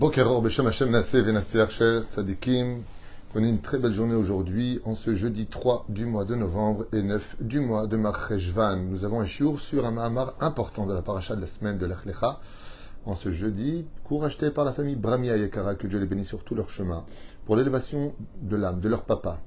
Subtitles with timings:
[0.00, 2.84] Bokeror Beshem Hashem Naseh Venatseach Sher Tzadikim.
[3.34, 7.02] On une très belle journée aujourd'hui, en ce jeudi 3 du mois de novembre et
[7.02, 8.76] 9 du mois de Marcheshvan.
[8.88, 11.84] Nous avons un shiur sur un Mahamar important de la paracha de la semaine de
[11.84, 12.40] l'Echlecha.
[13.04, 16.44] En ce jeudi, cours acheté par la famille Bramia Yekara, que Dieu les bénisse sur
[16.44, 17.04] tout leur chemin,
[17.44, 19.42] pour l'élévation de l'âme de leur papa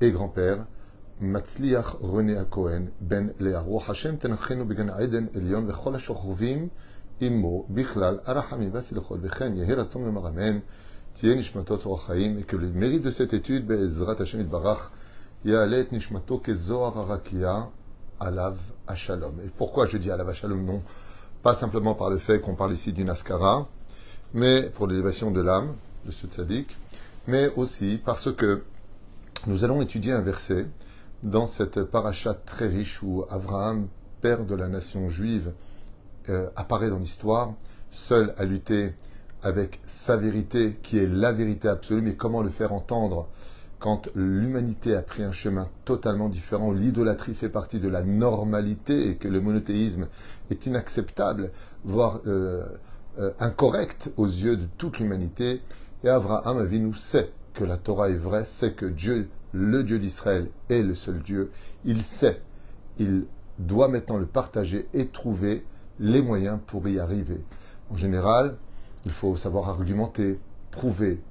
[0.00, 0.64] et grand-père,
[1.20, 3.60] Matzliach René Cohen, Ben Lea.
[3.86, 5.98] Hashem Tenachenu Began Eden Elion Vechol
[7.20, 10.62] Immo Bichlal Arachami Vasilchot Vechen Yehi Ratzon Lemar Amen.
[11.14, 14.90] Tien et que le mérite de cette étude, Be'ezrat Hashem Barach,
[15.44, 17.68] Ya'alet Nishmato Kezoar Arakia
[18.18, 18.56] Alav
[18.86, 19.34] Ashalom.
[19.44, 20.82] Et pourquoi je dis Alav Ashalom Non,
[21.42, 23.68] pas simplement par le fait qu'on parle ici d'une askara,
[24.32, 25.74] mais pour l'élévation de l'âme
[26.06, 26.74] de ce tzaddik,
[27.26, 28.62] mais aussi parce que
[29.46, 30.66] nous allons étudier un verset
[31.22, 33.88] dans cette paracha très riche où Abraham,
[34.22, 35.52] père de la nation juive,
[36.28, 37.54] euh, apparaît dans l'histoire,
[37.90, 38.92] seul à lutter
[39.42, 43.28] avec sa vérité, qui est la vérité absolue, mais comment le faire entendre
[43.78, 49.16] quand l'humanité a pris un chemin totalement différent, l'idolâtrie fait partie de la normalité et
[49.16, 50.06] que le monothéisme
[50.50, 51.50] est inacceptable,
[51.84, 52.66] voire euh,
[53.18, 55.62] euh, incorrect aux yeux de toute l'humanité.
[56.04, 60.48] Et Abraham Avinu sait que la Torah est vraie, sait que Dieu le Dieu d'Israël
[60.68, 61.50] est le seul Dieu,
[61.84, 62.40] il sait,
[62.98, 63.24] il
[63.58, 65.64] doit maintenant le partager et trouver
[66.00, 67.40] les moyens pour y arriver.
[67.90, 68.56] En général,
[69.04, 71.22] il faut savoir argumenter, prouver,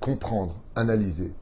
[0.00, 1.32] comprendre, analyser.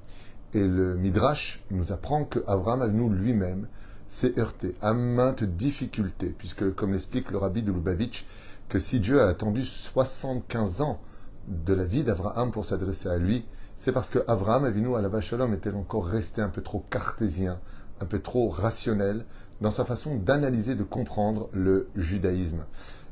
[0.55, 3.67] Et le Midrash nous apprend que Abraham nous lui-même
[4.07, 8.27] s'est heurté à maintes difficultés, puisque, comme l'explique le rabbi de Lubavitch,
[8.69, 11.01] que si Dieu a attendu 75 ans
[11.47, 13.45] de la vie d'Abraham pour s'adresser à lui,
[13.79, 17.61] c'est parce que Abraham Avinu à la Shalom était encore resté un peu trop cartésien,
[18.01, 19.25] un peu trop rationnel
[19.61, 22.65] dans sa façon d'analyser, de comprendre le judaïsme.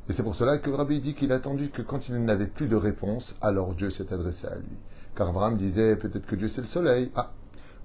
[0.09, 2.67] Et c'est pour cela que rabbi dit qu'il a attendu que quand il n'avait plus
[2.67, 4.77] de réponse, alors Dieu s'est adressé à lui.
[5.15, 7.11] Car Abraham disait peut-être que Dieu c'est le soleil.
[7.15, 7.31] Ah,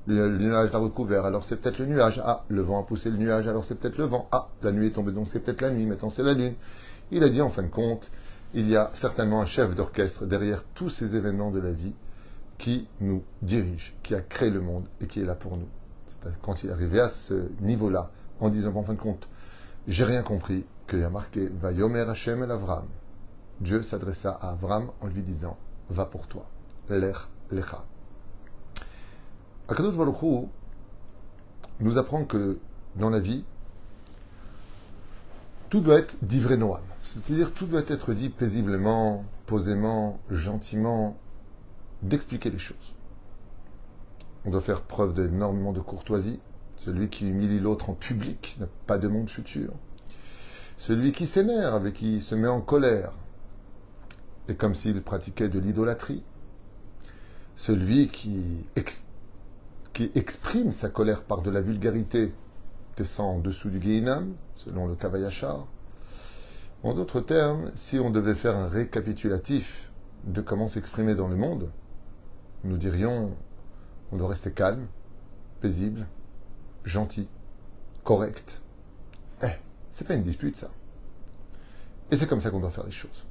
[0.07, 2.23] le, nuage l'a recouvert, alors c'est peut-être le nuage.
[2.25, 4.29] Ah, le vent a poussé le nuage, alors c'est peut-être le vent.
[4.31, 6.55] Ah, la nuit est tombée, donc c'est peut-être la nuit, maintenant c'est la lune.
[7.11, 8.11] Il a dit en fin de compte,
[8.55, 11.95] il y a certainement un chef d'orchestre derrière tous ces événements de la vie
[12.59, 15.69] qui nous dirige, qui a créé le monde et qui est là pour nous.
[16.43, 18.11] Quand il est arrivé à ce niveau-là,
[18.43, 19.29] en disant en fin de compte,
[19.87, 22.87] j'ai rien compris, qu'il y a marqué Vayomer Hashem el Avram.
[23.61, 25.57] Dieu s'adressa à Avram en lui disant
[25.91, 26.47] Va pour toi,
[26.91, 27.85] l'er lecha.
[29.69, 30.49] Akadosh Baruch
[31.81, 32.59] nous apprend que
[32.97, 33.45] dans la vie,
[35.71, 36.83] tout doit être divré noam.
[37.03, 41.17] C'est-à-dire tout doit être dit paisiblement, posément, gentiment,
[42.03, 42.95] d'expliquer les choses.
[44.45, 46.41] On doit faire preuve d'énormément de courtoisie.
[46.85, 49.73] Celui qui humilie l'autre en public n'a pas de monde futur.
[50.79, 53.13] Celui qui s'énerve et qui se met en colère
[54.49, 56.25] est comme s'il pratiquait de l'idolâtrie.
[57.55, 58.67] Celui qui,
[59.93, 62.35] qui exprime sa colère par de la vulgarité
[62.97, 65.69] descend en dessous du Guéinam, selon le Kavayachar.
[66.83, 69.89] En d'autres termes, si on devait faire un récapitulatif
[70.25, 71.71] de comment s'exprimer dans le monde,
[72.65, 73.31] nous dirions
[74.11, 74.89] on doit rester calme,
[75.61, 76.09] paisible,
[76.85, 77.29] gentil,
[78.05, 78.61] correct.
[79.43, 79.49] Eh,
[79.91, 80.71] c'est pas une dispute ça.
[82.11, 83.27] Et c'est comme ça qu'on doit faire les choses.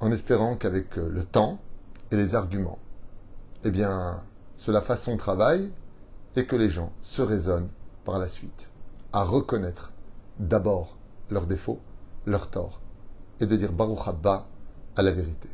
[0.00, 1.60] En espérant qu'avec euh, le temps
[2.10, 2.78] et les arguments,
[3.64, 4.22] eh bien,
[4.56, 5.70] cela fasse son travail
[6.36, 7.68] et que les gens se raisonnent
[8.04, 8.68] par la suite
[9.12, 9.92] à reconnaître
[10.38, 10.96] d'abord
[11.30, 11.80] leurs défauts,
[12.26, 12.80] leurs torts,
[13.40, 14.46] et de dire Baruch Abba
[14.96, 15.48] à la vérité.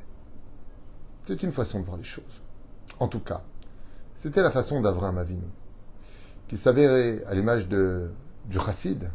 [1.27, 2.43] C'est une façon de voir les choses.
[3.01, 3.43] En tout cas,
[4.15, 5.43] c'était la façon d'Avraham Avinu,
[6.55, 8.13] qui s'avérait à l'image de,
[8.45, 9.11] du chassid,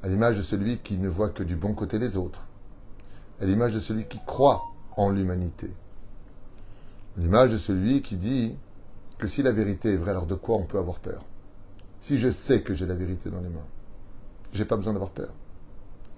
[0.00, 2.46] à l'image de celui qui ne voit que du bon côté des autres,
[3.40, 4.62] à l'image de celui qui croit
[4.96, 5.72] en l'humanité,
[7.16, 8.54] à l'image de celui qui dit
[9.18, 11.24] que si la vérité est vraie, alors de quoi on peut avoir peur?
[11.98, 13.66] Si je sais que j'ai la vérité dans les mains,
[14.52, 15.32] j'ai pas besoin d'avoir peur.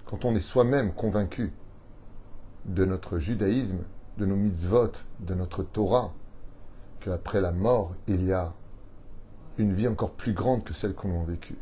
[0.05, 1.55] Quand on est soi-même convaincu
[2.67, 3.79] de notre judaïsme,
[4.19, 6.13] de nos mitzvot, de notre Torah,
[7.01, 8.53] qu'après la mort, il y a
[9.59, 11.59] une vie encore plus grande que celle qu'on a vécue,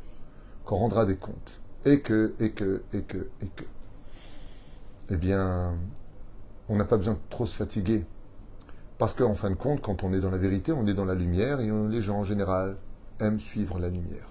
[0.65, 3.65] qu'on rendra des comptes, et que, et que, et que, et que,
[5.11, 5.79] eh bien,
[6.69, 8.05] on n'a pas besoin de trop se fatiguer.
[8.99, 11.15] Parce qu'en fin de compte, quand on est dans la vérité, on est dans la
[11.15, 12.77] lumière, et les gens en général
[13.21, 14.29] aiment suivre la lumière.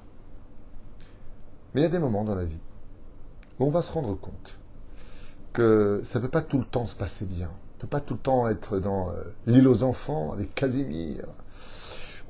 [1.73, 2.59] Mais il y a des moments dans la vie
[3.59, 4.57] où on va se rendre compte
[5.51, 7.49] que ça ne peut pas tout le temps se passer bien
[7.83, 11.25] peut pas tout le temps être dans euh, l'île aux enfants avec Casimir.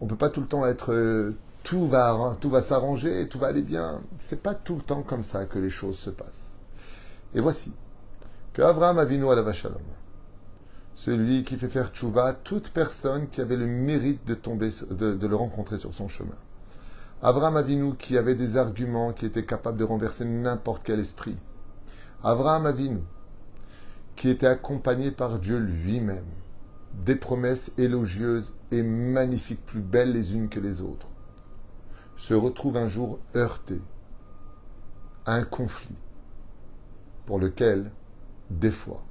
[0.04, 1.34] On peut pas tout le temps être euh,
[1.64, 4.02] tout va tout va s'arranger, tout va aller bien.
[4.20, 6.50] C'est pas tout le temps comme ça que les choses se passent.
[7.34, 7.72] Et voici
[8.52, 9.80] que Abraham Avinu à la Vachalom
[10.94, 15.36] celui qui fait faire tchouva toute personne qui avait le mérite de, tomber, de, le
[15.38, 16.36] rencontrer sur son chemin.
[17.22, 21.38] Abraham Avinu qui avait des arguments qui étaient capables de renverser n'importe quel esprit.
[22.26, 23.00] Abraham Avinu
[24.18, 26.26] qui était accompagné par Dieu lui-même.
[26.94, 31.08] Des promesses élogieuses et magnifiques, plus belles les unes que les autres,
[32.16, 33.82] se retrouve un jour heurté
[35.26, 35.96] à un conflit
[37.26, 37.92] pour lequel,
[38.50, 39.04] des fois,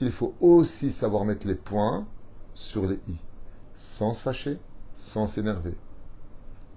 [0.00, 2.06] il faut aussi savoir mettre les points
[2.54, 3.16] sur les i,
[3.74, 4.58] sans se fâcher,
[4.94, 5.76] sans s'énerver.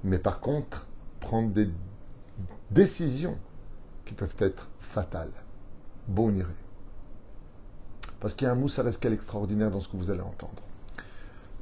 [0.03, 0.87] Mais par contre,
[1.19, 1.69] prendre des
[2.71, 3.37] décisions
[4.05, 5.31] qui peuvent être fatales.
[6.07, 6.60] Bon irait.
[8.21, 10.63] Parce qu'il y a un moussarescal extraordinaire dans ce que vous allez entendre.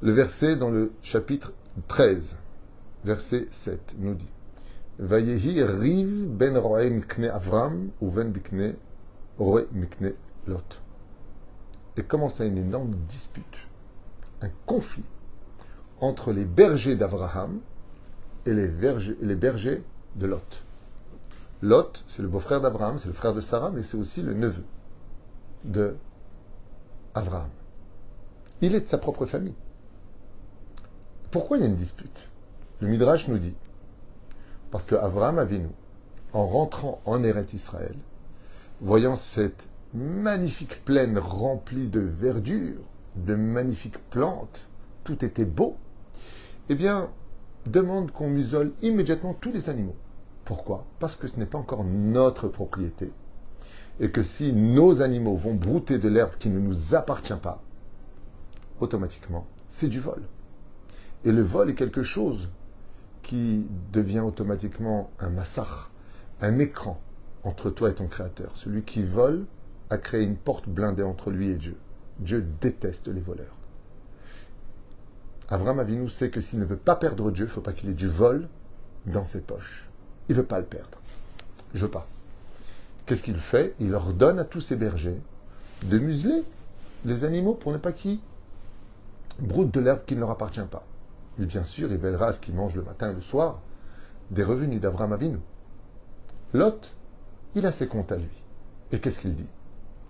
[0.02, 1.52] Le verset dans le chapitre
[1.88, 2.36] 13,
[3.04, 4.28] verset 7, nous dit
[4.98, 8.76] Vayehi riv ben roe mikne Avram ou ben bikne
[9.38, 10.12] roe mikne
[10.46, 10.80] Lot.
[11.96, 13.66] Et commence une énorme dispute,
[14.42, 15.04] un conflit
[16.00, 17.60] entre les bergers d'Abraham
[18.44, 18.70] et les,
[19.20, 19.82] les bergers
[20.16, 20.64] de Lot.
[21.62, 24.64] Lot, c'est le beau-frère d'Abraham, c'est le frère de Sarah, mais c'est aussi le neveu
[25.64, 25.96] de
[27.14, 27.50] Abraham.
[28.60, 29.54] Il est de sa propre famille.
[31.30, 32.28] Pourquoi il y a une dispute?
[32.80, 33.54] Le Midrash nous dit
[34.70, 35.68] parce que Abraham Avinu,
[36.32, 37.96] en rentrant en Eretz Israël,
[38.80, 42.80] voyant cette magnifique plaine remplie de verdure,
[43.16, 44.68] de magnifiques plantes,
[45.02, 45.76] tout était beau,
[46.68, 47.10] eh bien,
[47.66, 49.96] demande qu'on musole immédiatement tous les animaux.
[50.44, 50.86] Pourquoi?
[51.00, 53.12] Parce que ce n'est pas encore notre propriété.
[54.00, 57.62] Et que si nos animaux vont brouter de l'herbe qui ne nous appartient pas,
[58.80, 60.22] automatiquement, c'est du vol.
[61.24, 62.48] Et le vol est quelque chose
[63.22, 65.90] qui devient automatiquement un massacre,
[66.40, 67.00] un écran
[67.44, 68.52] entre toi et ton Créateur.
[68.54, 69.44] Celui qui vole
[69.90, 71.76] a créé une porte blindée entre lui et Dieu.
[72.18, 73.56] Dieu déteste les voleurs.
[75.48, 77.90] Abraham Avinu sait que s'il ne veut pas perdre Dieu, il ne faut pas qu'il
[77.90, 78.48] ait du vol
[79.06, 79.88] dans ses poches.
[80.28, 81.00] Il ne veut pas le perdre.
[81.74, 82.06] Je veux pas.
[83.06, 83.74] Qu'est-ce qu'il fait?
[83.80, 85.20] Il ordonne à tous ses bergers
[85.84, 86.44] de museler
[87.04, 88.18] les animaux pour ne pas qu'ils
[89.38, 90.84] broutent de l'herbe qui ne leur appartient pas.
[91.38, 93.60] Mais bien sûr, il veillera ce qu'ils mangent le matin et le soir
[94.30, 95.38] des revenus d'Abraham Avinu.
[96.52, 96.92] Lot,
[97.54, 98.44] il a ses comptes à lui.
[98.92, 99.46] Et qu'est-ce qu'il dit?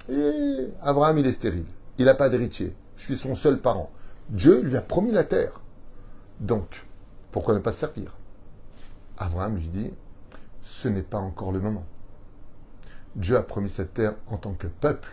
[0.08, 1.66] Et eh, Abraham, il est stérile.
[1.98, 2.74] Il n'a pas d'héritier.
[2.96, 3.90] Je suis son seul parent.
[4.28, 5.60] Dieu lui a promis la terre.
[6.40, 6.84] Donc,
[7.30, 8.16] pourquoi ne pas se servir?
[9.18, 9.90] Abraham lui dit,
[10.62, 11.84] ce n'est pas encore le moment.
[13.16, 15.10] Dieu a promis cette terre en tant que peuple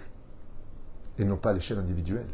[1.17, 2.27] et non pas à l'échelle individuelle.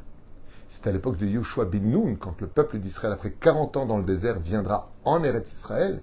[0.67, 3.97] C'est à l'époque de Yoshua bin Nun, quand le peuple d'Israël, après 40 ans dans
[3.97, 6.01] le désert, viendra en Eretz Israël,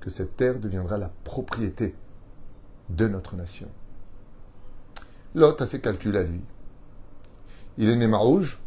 [0.00, 1.94] que cette terre deviendra la propriété
[2.88, 3.68] de notre nation.
[5.34, 6.40] Lot a ses calculs à lui.
[7.78, 8.58] Il est né marouge,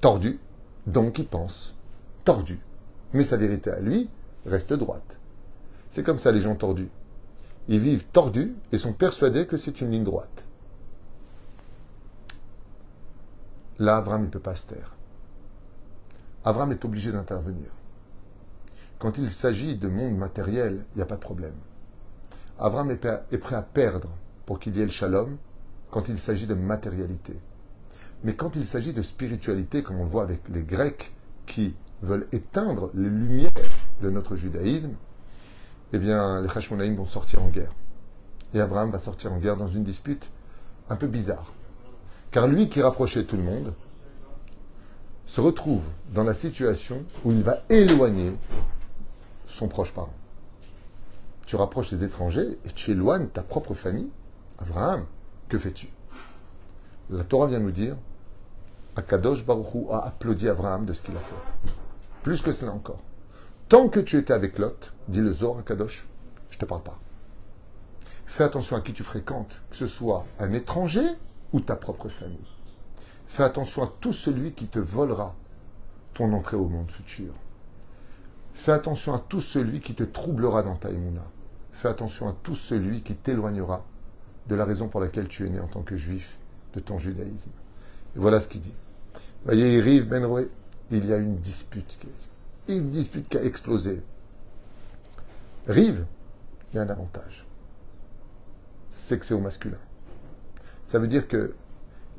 [0.00, 0.38] tordu,
[0.86, 1.74] donc il pense
[2.24, 2.58] tordu.
[3.12, 4.08] Mais sa vérité à lui
[4.46, 5.18] reste droite.
[5.90, 6.90] C'est comme ça les gens tordus.
[7.68, 10.44] Ils vivent tordus et sont persuadés que c'est une ligne droite.
[13.78, 14.94] Là, Avram ne peut pas se taire.
[16.44, 17.68] Avram est obligé d'intervenir.
[18.98, 21.54] Quand il s'agit de monde matériel, il n'y a pas de problème.
[22.58, 24.10] Avram est prêt à perdre
[24.46, 25.36] pour qu'il y ait le shalom
[25.90, 27.38] quand il s'agit de matérialité.
[28.22, 31.12] Mais quand il s'agit de spiritualité, comme on le voit avec les Grecs
[31.46, 33.52] qui veulent éteindre les lumières
[34.02, 34.94] de notre judaïsme,
[35.94, 37.72] eh bien, les Hashmonaïm vont sortir en guerre.
[38.52, 40.28] Et Abraham va sortir en guerre dans une dispute
[40.88, 41.52] un peu bizarre.
[42.32, 43.72] Car lui qui rapprochait tout le monde
[45.26, 45.82] se retrouve
[46.12, 48.32] dans la situation où il va éloigner
[49.46, 50.12] son proche parent.
[51.46, 54.10] Tu rapproches les étrangers et tu éloignes ta propre famille.
[54.58, 55.06] Abraham,
[55.48, 55.88] que fais-tu?
[57.10, 57.96] La Torah vient nous dire
[58.96, 61.70] Akadosh Baruchou a applaudi Abraham de ce qu'il a fait.
[62.24, 63.02] Plus que cela encore.
[63.68, 66.06] Tant que tu étais avec Lot, dit le Zohar Akadosh,
[66.50, 66.98] je ne te parle pas.
[68.26, 71.06] Fais attention à qui tu fréquentes, que ce soit un étranger
[71.52, 72.38] ou ta propre famille.
[73.26, 75.34] Fais attention à tout celui qui te volera
[76.12, 77.32] ton entrée au monde futur.
[78.52, 81.24] Fais attention à tout celui qui te troublera dans ta émouna.
[81.72, 83.84] Fais attention à tout celui qui t'éloignera
[84.46, 86.38] de la raison pour laquelle tu es né en tant que juif
[86.74, 87.50] de ton judaïsme.
[88.14, 88.74] Voilà ce qu'il dit.
[89.44, 90.28] Voyez, Rive Ben
[90.90, 91.98] il y a une dispute.
[92.68, 94.02] Une dispute qui a explosé.
[95.66, 96.06] Rive,
[96.72, 97.46] il y a un avantage.
[98.90, 99.78] C'est que c'est au masculin.
[100.84, 101.54] Ça veut dire que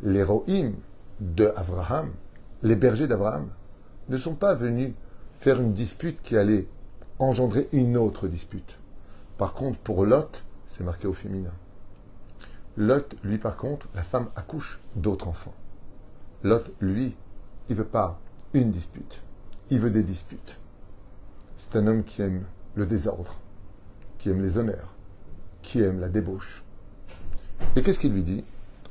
[0.04, 0.74] les Rohim
[1.20, 2.12] de Abraham,
[2.64, 3.50] les bergers d'Abraham,
[4.10, 4.94] ne sont pas venus
[5.40, 6.68] faire une dispute qui allait
[7.20, 8.78] engendrer une autre dispute.
[9.38, 11.54] Par contre, pour Lot, c'est marqué au féminin.
[12.78, 15.54] Lot, lui, par contre, la femme accouche d'autres enfants.
[16.44, 17.16] Lot, lui,
[17.70, 18.20] il veut pas
[18.54, 19.22] une dispute,
[19.70, 20.58] il veut des disputes.
[21.58, 22.44] C'est un homme qui aime
[22.76, 23.40] le désordre,
[24.20, 24.94] qui aime les honneurs,
[25.62, 26.64] qui aime la débauche.
[27.76, 28.44] Et qu'est-ce qu'il lui dit?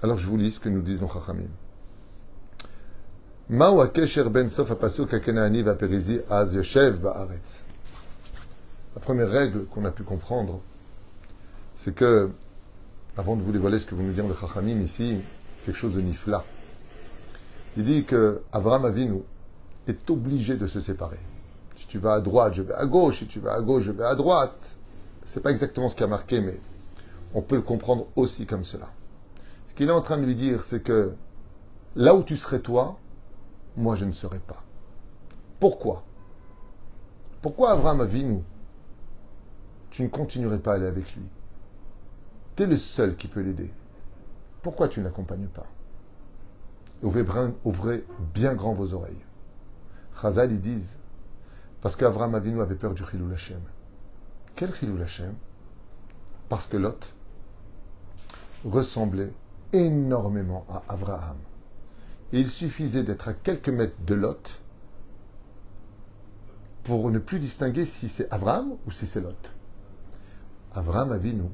[0.03, 1.49] Alors je vous lis ce que nous disent nos chachamim.
[6.99, 7.19] Ben.
[8.95, 10.61] La première règle qu'on a pu comprendre,
[11.77, 12.31] c'est que,
[13.19, 15.19] avant de vous dévoiler ce que vous nous dites de Chachamim ici,
[15.67, 16.43] quelque chose de nifla.
[17.77, 19.23] Il dit que Abraham Avinu
[19.87, 21.21] est obligé de se séparer.
[21.77, 23.19] Si tu vas à droite, je vais à gauche.
[23.19, 24.77] Si tu vas à gauche, je vais à droite.
[25.25, 26.61] C'est pas exactement ce qui a marqué, mais
[27.35, 28.89] on peut le comprendre aussi comme cela.
[29.69, 31.15] Ce qu'il est en train de lui dire, c'est que
[31.97, 32.99] là où tu serais toi,
[33.77, 34.63] moi je ne serais pas.
[35.59, 36.05] Pourquoi?
[37.43, 38.43] Pourquoi Abraham Avinu
[39.91, 41.23] tu ne continuerais pas à aller avec lui?
[42.57, 43.73] Tu es le seul qui peut l'aider.
[44.63, 45.67] Pourquoi tu ne l'accompagnes pas?
[47.03, 49.25] Ouvrez, bien grand vos oreilles.
[50.21, 50.99] Chazal, ils disent,
[51.81, 53.61] parce qu'Avram Avinu avait peur du Chilou Lachem.
[54.57, 55.35] Quel Chilou Lachem
[56.49, 57.13] Parce que Lot
[58.65, 59.33] ressemblait
[59.73, 61.37] énormément à Abraham.
[62.33, 64.61] Et il suffisait d'être à quelques mètres de Lot
[66.85, 69.53] pour ne plus distinguer si c'est Abraham ou si c'est Lot.
[70.75, 71.45] Abraham Avinu,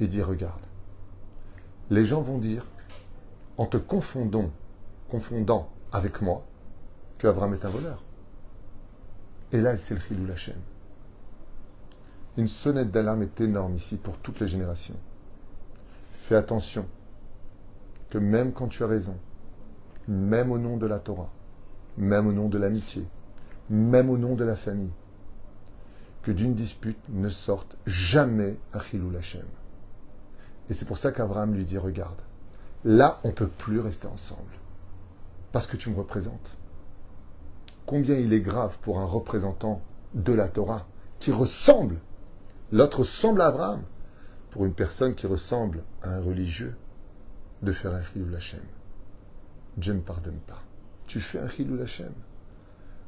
[0.00, 0.60] il dit Regarde,
[1.90, 2.64] les gens vont dire,
[3.56, 4.50] en te confondant,
[5.08, 6.44] confondant avec moi,
[7.20, 8.02] que Abraham est un voleur.
[9.52, 10.56] Et là, c'est le Chilou Lachem.
[12.38, 14.96] Une sonnette d'alarme est énorme ici pour toutes les générations.
[16.22, 16.86] Fais attention
[18.08, 19.16] que même quand tu as raison,
[20.08, 21.30] même au nom de la Torah,
[21.98, 23.06] même au nom de l'amitié,
[23.68, 24.92] même au nom de la famille,
[26.22, 29.46] que d'une dispute ne sorte jamais Achilou Lachem.
[30.70, 32.20] Et c'est pour ça qu'Abraham lui dit Regarde,
[32.84, 34.58] là, on ne peut plus rester ensemble.
[35.52, 36.56] Parce que tu me représentes.
[37.90, 39.82] Combien il est grave pour un représentant
[40.14, 40.86] de la Torah
[41.18, 41.96] qui ressemble,
[42.70, 43.82] l'autre ressemble à Abraham,
[44.52, 46.76] pour une personne qui ressemble à un religieux,
[47.62, 48.62] de faire un Chilou Lachem.
[49.76, 50.62] Dieu ne pardonne pas.
[51.08, 52.12] Tu fais un Chilou Lachem.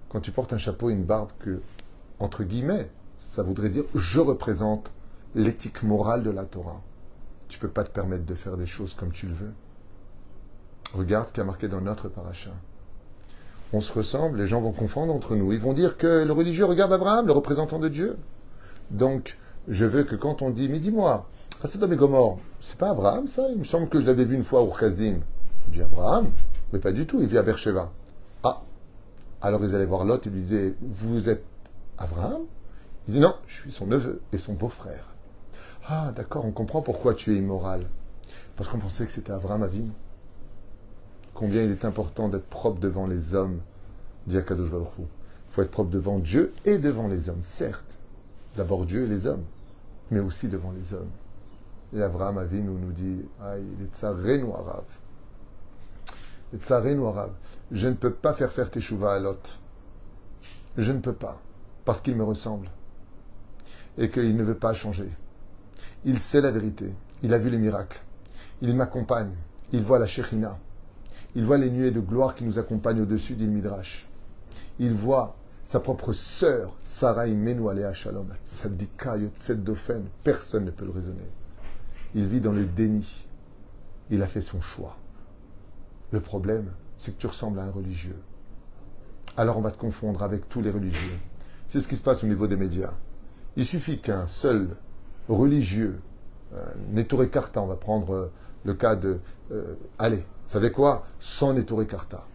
[0.08, 1.62] Quand tu portes un chapeau et une barbe que,
[2.18, 4.92] entre guillemets, ça voudrait dire je représente
[5.36, 6.82] l'éthique morale de la Torah.
[7.46, 9.52] Tu ne peux pas te permettre de faire des choses comme tu le veux.
[10.92, 12.50] Regarde ce qui a marqué dans notre paracha.
[13.72, 15.52] On se ressemble, les gens vont confondre entre nous.
[15.52, 18.18] Ils vont dire que le religieux regarde Abraham, le représentant de Dieu.
[18.90, 19.38] Donc,
[19.68, 21.26] je veux que quand on dit, mais dis-moi,
[21.64, 23.46] Sodom et Gomorre, c'est pas Abraham ça?
[23.50, 25.20] Il me semble que je l'avais vu une fois au Khazdim.
[25.68, 26.30] Je dis Abraham,
[26.72, 27.90] mais pas du tout, il vit à Beersheba.
[28.42, 28.62] Ah
[29.40, 31.44] Alors ils allaient voir Lot, ils lui disaient, vous êtes
[31.96, 32.42] Abraham?
[33.08, 35.06] Il dit non, je suis son neveu et son beau-frère.
[35.88, 37.82] Ah, d'accord, on comprend pourquoi tu es immoral.
[38.56, 39.90] Parce qu'on pensait que c'était Avram Avinu.
[41.34, 43.60] Combien il est important d'être propre devant les hommes,
[44.26, 45.06] dit Akadosh Il
[45.50, 47.98] faut être propre devant Dieu et devant les hommes, certes.
[48.56, 49.44] D'abord Dieu et les hommes,
[50.10, 51.10] mais aussi devant les hommes.
[51.94, 53.22] Et Abraham Avinu nous dit.
[53.40, 54.84] Il est arabe.
[57.70, 59.58] Je ne peux pas faire faire tes chouvas à Lot.
[60.76, 61.40] Je ne peux pas,
[61.84, 62.68] parce qu'il me ressemble
[63.98, 65.08] et qu'il ne veut pas changer.
[66.04, 66.94] Il sait la vérité.
[67.22, 68.02] Il a vu les miracles.
[68.60, 69.32] Il m'accompagne.
[69.72, 70.58] Il voit la Shekhinah.
[71.34, 74.08] Il voit les nuées de gloire qui nous accompagnent au-dessus d'Il Midrash.
[74.78, 79.58] Il voit sa propre sœur, Sarah Imenu Alea Shalom, Tzadika Yotzet.
[80.22, 81.30] Personne ne peut le raisonner.
[82.14, 83.26] Il vit dans le déni.
[84.10, 84.96] Il a fait son choix.
[86.10, 86.66] Le problème,
[86.98, 88.18] c'est que tu ressembles à un religieux.
[89.36, 91.18] Alors on va te confondre avec tous les religieux.
[91.66, 92.92] C'est ce qui se passe au niveau des médias.
[93.56, 94.68] Il suffit qu'un seul
[95.28, 96.00] religieux,
[96.54, 98.32] euh, Karta, on va prendre euh,
[98.64, 99.20] le cas de.
[99.50, 101.06] Euh, allez, vous savez quoi?
[101.18, 101.54] Sans
[101.88, 102.26] Karta.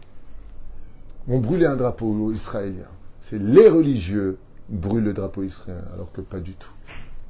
[1.28, 2.88] On brûlait un drapeau israélien.
[3.20, 6.72] C'est les religieux brûlent le drapeau israélien, alors que pas du tout.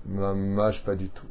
[0.06, 1.26] Mâche, pas du tout.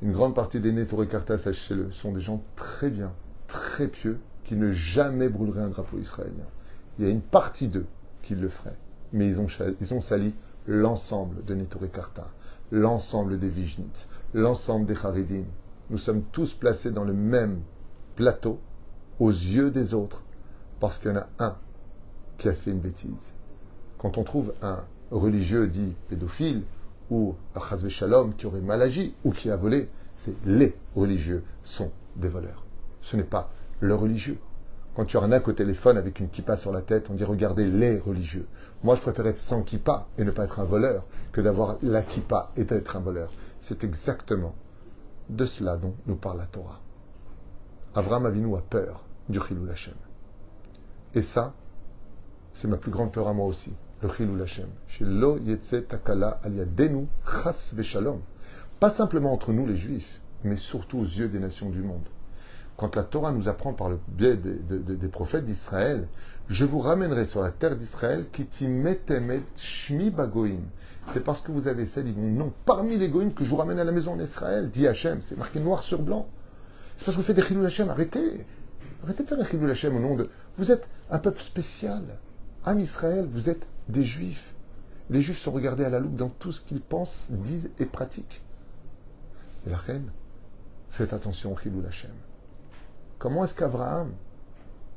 [0.00, 3.10] Une grande partie des Neturé Karta, sachez-le, sont des gens très bien,
[3.48, 6.46] très pieux, qui ne jamais brûleraient un drapeau israélien.
[7.00, 7.86] Il y a une partie d'eux
[8.22, 8.78] qui le ferait,
[9.12, 10.34] mais ils ont, sali
[10.68, 11.56] l'ensemble de
[11.92, 12.28] Karta,
[12.70, 15.46] l'ensemble des Vijnitz, l'ensemble des Haridim.
[15.90, 17.58] Nous sommes tous placés dans le même
[18.16, 18.58] plateau
[19.20, 20.24] aux yeux des autres
[20.80, 21.56] parce qu'il y en a un
[22.38, 23.32] qui a fait une bêtise.
[23.98, 24.80] Quand on trouve un
[25.10, 26.62] religieux dit pédophile
[27.10, 31.92] ou un Shalom qui aurait mal agi ou qui a volé, c'est les religieux sont
[32.16, 32.64] des voleurs.
[33.00, 34.38] Ce n'est pas le religieux.
[34.94, 37.98] Quand tu arnaques au téléphone avec une kippa sur la tête, on dit regardez les
[37.98, 38.46] religieux.
[38.82, 42.02] Moi, je préfère être sans kippa et ne pas être un voleur que d'avoir la
[42.02, 43.30] kippa et d'être un voleur.
[43.60, 44.54] C'est exactement
[45.28, 46.80] de cela dont nous parle la Torah.
[47.96, 49.94] Avram Avinu a peur du Chilou Hashem.
[51.14, 51.54] Et ça,
[52.52, 53.72] c'est ma plus grande peur à moi aussi,
[54.02, 54.68] le Chilul Hashem.
[54.86, 58.20] Chez Lo Yetze Takala Aliadenu Chas Veshalom.
[58.80, 62.04] Pas simplement entre nous les Juifs, mais surtout aux yeux des nations du monde.
[62.76, 66.06] Quand la Torah nous apprend par le biais des, prophètes d'Israël,
[66.48, 70.60] je vous ramènerai sur la terre d'Israël qui metemet shmi bagoim.
[71.14, 73.78] C'est parce que vous avez cédé mon nom parmi les goïms que je vous ramène
[73.78, 75.22] à la maison d'Israël, dit Hachem.
[75.22, 76.28] C'est marqué noir sur blanc.
[76.96, 77.88] C'est parce que vous faites des chilul Hachem.
[77.90, 78.44] Arrêtez.
[79.02, 80.28] Arrêtez de faire des chilul Hachem au nom de.
[80.58, 82.02] Vous êtes un peuple spécial.
[82.64, 84.54] Âme Israël, vous êtes des juifs.
[85.10, 88.42] Les juifs sont regardés à la loupe dans tout ce qu'ils pensent, disent et pratiquent.
[89.66, 90.10] Et la reine,
[90.90, 92.10] faites attention au chilul Hachem.
[93.18, 94.12] Comment est-ce qu'Abraham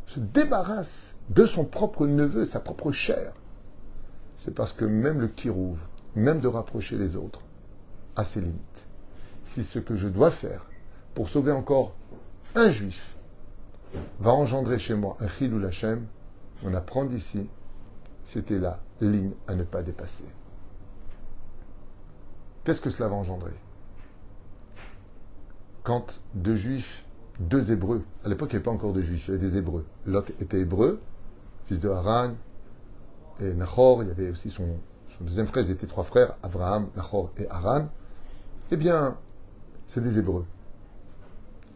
[0.07, 3.33] se débarrasse de son propre neveu, sa propre chair?
[4.35, 5.77] C'est parce que même le kirouv,
[6.15, 7.41] même de rapprocher les autres,
[8.15, 8.87] a ses limites.
[9.43, 10.68] Si ce que je dois faire
[11.13, 11.95] pour sauver encore
[12.55, 13.15] un juif
[14.19, 16.05] va engendrer chez moi un chilul Hashem,
[16.63, 17.49] on apprend d'ici,
[18.23, 20.25] c'était la ligne à ne pas dépasser.
[22.63, 23.53] Qu'est-ce que cela va engendrer?
[25.83, 27.05] Quand deux juifs,
[27.39, 29.57] deux hébreux, à l'époque il n'y avait pas encore de juifs, il y avait des
[29.57, 29.85] hébreux.
[30.05, 31.01] Lot était hébreu,
[31.65, 32.33] fils de Haran,
[33.39, 34.67] et Nahor, il y avait aussi son,
[35.07, 37.87] son deuxième frère, ils étaient trois frères, Abraham, Nahor et Haran.
[38.71, 39.17] Eh bien,
[39.87, 40.45] c'est des hébreux.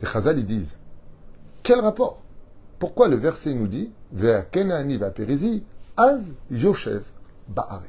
[0.03, 0.75] Les Chazal, ils disent,
[1.63, 2.21] quel rapport?
[2.77, 4.47] Pourquoi le verset nous dit, Vers
[4.99, 5.13] va
[5.95, 7.03] Az Yoshev
[7.47, 7.87] Baaret.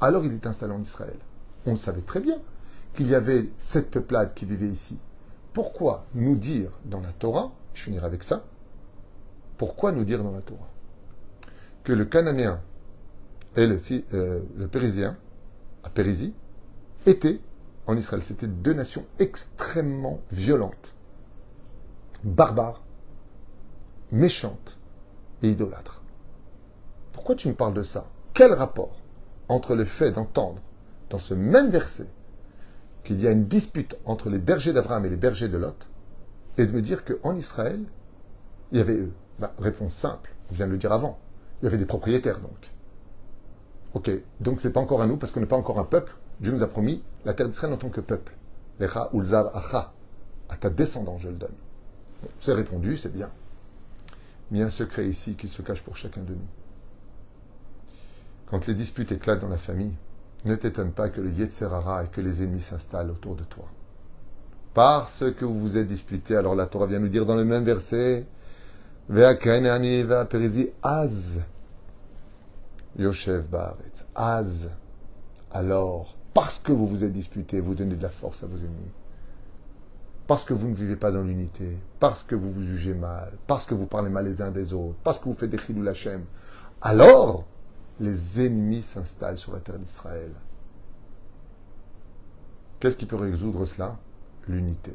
[0.00, 1.18] Alors il est installé en Israël.
[1.66, 2.38] On savait très bien
[2.94, 4.96] qu'il y avait cette peuplade qui vivait ici.
[5.52, 8.46] Pourquoi nous dire dans la Torah, je finirai avec ça,
[9.58, 10.70] pourquoi nous dire dans la Torah
[11.82, 12.58] que le Cananéen
[13.54, 13.78] et le,
[14.14, 14.40] euh,
[14.72, 15.18] Périsien,
[15.82, 16.32] à Périsie,
[17.04, 17.38] étaient
[17.86, 18.22] en Israël.
[18.22, 20.93] C'était deux nations extrêmement violentes,
[22.24, 22.82] barbares,
[24.10, 24.78] méchantes
[25.42, 26.02] et idolâtres.
[27.12, 28.06] Pourquoi tu me parles de ça?
[28.32, 28.96] Quel rapport
[29.48, 30.60] entre le fait d'entendre
[31.10, 32.08] dans ce même verset
[33.04, 35.86] qu'il y a une dispute entre les bergers d'Abraham et les bergers de Lot
[36.56, 37.80] et de me dire qu'en Israël,
[38.72, 39.12] il y avait eux?
[39.38, 41.18] Bah, Réponse simple, on vient de le dire avant.
[41.60, 42.72] Il y avait des propriétaires donc.
[43.92, 44.10] Ok,
[44.40, 46.16] donc c'est pas encore à nous parce qu'on n'est pas encore un peuple.
[46.40, 48.34] Dieu nous a promis la terre d'Israël en tant que peuple.
[48.80, 49.92] Lecha ulzar acha.
[50.48, 51.54] À ta descendant, je le donne.
[52.40, 53.30] C'est répondu, c'est bien.
[54.50, 56.48] Mais il y a un secret ici qui se cache pour chacun de nous.
[58.46, 59.94] Quand les disputes éclatent dans la famille,
[60.44, 63.66] ne t'étonne pas que le Yetzerara et que les ennemis s'installent autour de toi.
[64.74, 67.64] Parce que vous vous êtes disputés, alors la Torah vient nous dire dans le même
[67.64, 68.26] verset,
[70.82, 71.42] Az
[72.98, 74.04] Yoshev Baaretz.
[74.14, 74.70] Az.
[75.52, 78.90] Alors, parce que vous vous êtes disputés, vous donnez de la force à vos ennemis.
[80.26, 83.66] Parce que vous ne vivez pas dans l'unité, parce que vous vous jugez mal, parce
[83.66, 86.24] que vous parlez mal les uns des autres, parce que vous faites des chilou Hashem.
[86.80, 87.44] Alors,
[88.00, 90.32] les ennemis s'installent sur la terre d'Israël.
[92.80, 93.98] Qu'est-ce qui peut résoudre cela?
[94.48, 94.94] L'unité.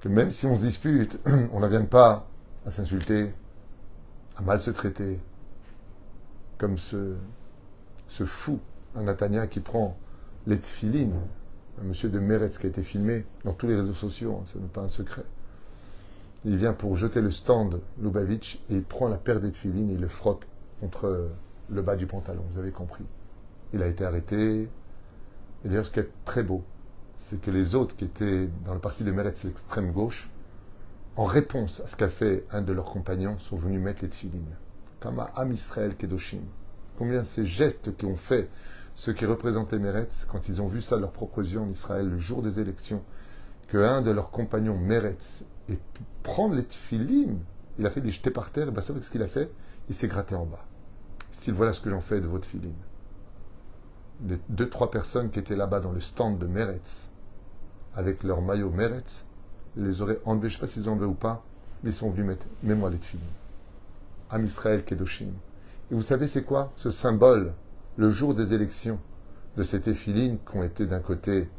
[0.00, 1.18] Que même si on se dispute,
[1.52, 2.26] on n'en vienne pas
[2.66, 3.32] à s'insulter,
[4.36, 5.20] à mal se traiter,
[6.56, 7.14] comme ce,
[8.24, 8.60] fou,
[8.94, 9.96] un Natania qui prend
[10.46, 11.20] les tfilines,
[11.80, 14.58] un monsieur de Meretz qui a été filmé dans tous les réseaux sociaux, hein, ce
[14.58, 15.24] n'est pas un secret.
[16.44, 20.00] Il vient pour jeter le stand Lubavitch et il prend la paire des et il
[20.00, 20.46] le frotte
[20.80, 21.30] contre
[21.70, 23.04] le bas du pantalon, vous avez compris.
[23.72, 24.62] Il a été arrêté.
[25.64, 26.62] Et d'ailleurs, ce qui est très beau,
[27.16, 30.30] c'est que les autres qui étaient dans le parti de Meretz, l'extrême gauche,
[31.16, 34.56] en réponse à ce qu'a fait un de leurs compagnons, sont venus mettre les tfilines.
[35.00, 36.42] Comme à Am Israël Kedoshim.
[36.96, 38.48] Combien ces gestes qui ont fait
[38.98, 42.10] ceux qui représentaient Meretz, quand ils ont vu ça de leurs propres yeux en Israël
[42.10, 43.04] le jour des élections,
[43.68, 47.38] que un de leurs compagnons Meretz ait pu prendre les tfilines,
[47.78, 49.52] il a fait les jeter par terre, et bien, savez ce qu'il a fait
[49.88, 50.64] Il s'est gratté en bas.
[51.30, 52.74] S'il voilà ce que j'en fais de votre filine.
[54.26, 57.08] Les deux, trois personnes qui étaient là-bas dans le stand de Meretz,
[57.94, 59.24] avec leur maillot Meretz,
[59.76, 61.44] les auraient enlevés, je ne sais pas s'ils ont enlevé ou pas,
[61.84, 63.24] mais ils sont venus mettre, mets-moi les tfilines.
[64.30, 65.30] Am Israël Kedoshim.
[65.92, 67.52] Et vous savez c'est quoi ce symbole,
[67.98, 69.00] le jour des élections,
[69.56, 71.50] de cette éphiline qui ont été d'un côté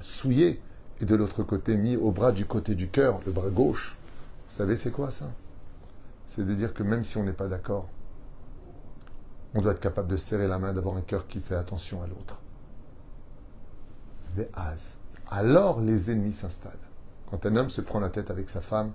[0.00, 0.60] souillés
[1.00, 3.96] et de l'autre côté mis au bras du côté du cœur, le bras gauche.
[4.50, 5.30] Vous savez c'est quoi ça?
[6.26, 7.88] C'est de dire que même si on n'est pas d'accord,
[9.54, 12.06] on doit être capable de serrer la main, d'avoir un cœur qui fait attention à
[12.06, 12.40] l'autre.
[15.30, 16.76] Alors les ennemis s'installent.
[17.30, 18.92] Quand un homme se prend la tête avec sa femme,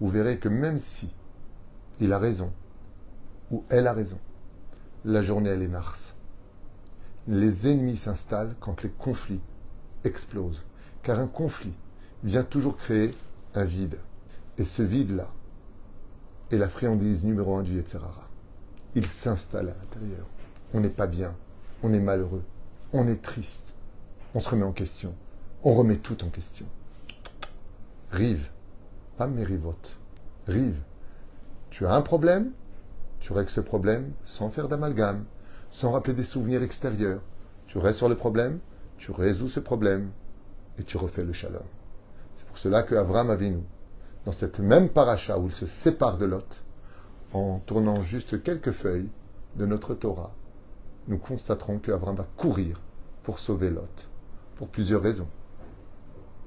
[0.00, 1.12] vous verrez que même si
[1.98, 2.52] il a raison,
[3.50, 4.18] ou elle a raison,
[5.06, 6.14] la journée elle est narce.
[7.28, 9.40] Les ennemis s'installent quand les conflits
[10.04, 10.62] explosent.
[11.02, 11.74] Car un conflit
[12.24, 13.12] vient toujours créer
[13.54, 13.98] un vide.
[14.58, 15.30] Et ce vide-là,
[16.50, 18.28] est la friandise numéro un du Yetzerara.
[18.94, 20.26] Il s'installe à l'intérieur.
[20.74, 21.34] On n'est pas bien,
[21.82, 22.44] on est malheureux,
[22.92, 23.74] on est triste,
[24.34, 25.14] on se remet en question,
[25.62, 26.66] on remet tout en question.
[28.10, 28.50] Rive,
[29.16, 29.98] pas mérivote,
[30.46, 30.80] rive.
[31.70, 32.52] Tu as un problème,
[33.26, 35.24] tu règles ce problème sans faire d'amalgame,
[35.72, 37.20] sans rappeler des souvenirs extérieurs.
[37.66, 38.60] Tu restes sur le problème,
[38.98, 40.12] tu résous ce problème
[40.78, 41.64] et tu refais le shalom.
[42.36, 43.64] C'est pour cela que Avram Avinu,
[44.26, 46.62] dans cette même paracha où il se sépare de Lot,
[47.32, 49.08] en tournant juste quelques feuilles
[49.56, 50.32] de notre Torah,
[51.08, 52.80] nous constaterons qu'Avram va courir
[53.24, 54.08] pour sauver Lot,
[54.54, 55.28] pour plusieurs raisons.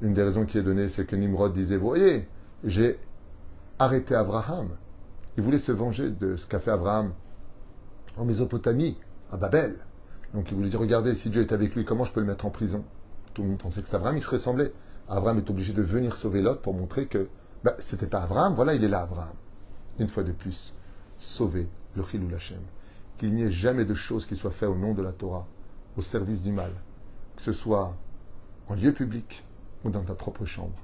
[0.01, 2.25] Une des raisons qui est donnée, c'est que Nimrod disait, voyez,
[2.63, 2.97] j'ai
[3.79, 4.69] arrêté Abraham.
[5.39, 7.13] Il voulait se venger de ce qu'a fait Abraham
[8.17, 8.97] en Mésopotamie,
[9.31, 9.77] à Babel.
[10.33, 12.45] Donc il voulait dire, regardez, si Dieu est avec lui, comment je peux le mettre
[12.45, 12.83] en prison?
[13.33, 14.73] Tout le monde pensait que c'était Abraham, il se ressemblait.
[15.07, 17.29] Abraham est obligé de venir sauver Lot pour montrer que
[17.63, 19.31] ben, c'était pas Abraham, voilà, il est là, Abraham.
[19.97, 20.75] Une fois de plus,
[21.19, 22.59] sauver le Chilou Lachem.
[23.17, 25.47] Qu'il n'y ait jamais de choses qui soient faites au nom de la Torah,
[25.95, 26.73] au service du mal,
[27.37, 27.95] que ce soit
[28.67, 29.45] en lieu public
[29.85, 30.83] ou dans ta propre chambre.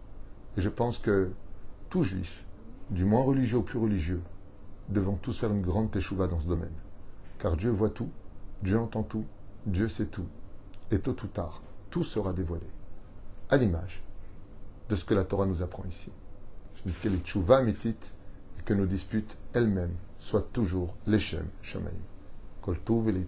[0.56, 1.32] Et je pense que
[1.90, 2.46] tout juif,
[2.90, 4.22] du moins religieux au plus religieux,
[4.90, 6.74] devons tous faire une grande teshuva dans ce domaine.
[7.40, 8.10] Car Dieu voit tout,
[8.62, 9.26] Dieu entend tout,
[9.66, 10.28] Dieu sait tout.
[10.92, 12.68] Et tôt ou tard, tout sera dévoilé.
[13.50, 14.04] À l'image
[14.90, 16.12] de ce que la Torah nous apprend ici.
[16.76, 17.96] Je dis que les tchouva mitit
[18.60, 21.92] et que nos disputes elles-mêmes soient toujours l'échem shamaim.
[22.62, 23.26] Kol et